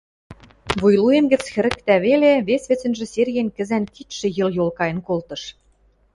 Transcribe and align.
вуйлуэм 0.79 1.25
гӹц 1.31 1.43
хӹрыктӓ 1.53 1.95
веле, 2.05 2.31
вес 2.47 2.63
вецӹнжӹ 2.69 3.05
Серген 3.13 3.49
кӹзӓн 3.55 3.83
кидшӹ 3.95 4.27
йыл-йол 4.37 4.69
кайын 4.77 4.99
колтыш. 5.07 5.43